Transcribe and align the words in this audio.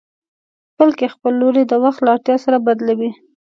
بلکې 0.77 1.13
خپل 1.13 1.33
لوری 1.41 1.63
د 1.67 1.73
وخت 1.83 1.99
له 2.03 2.09
اړتيا 2.15 2.35
سره 2.45 2.57
بدلوي. 2.67 3.11